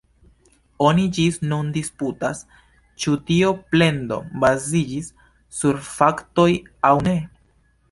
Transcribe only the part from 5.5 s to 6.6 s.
sur faktoj